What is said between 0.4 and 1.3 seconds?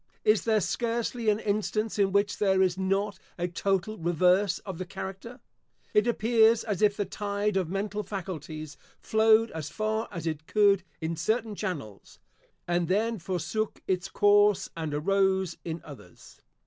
there scarcely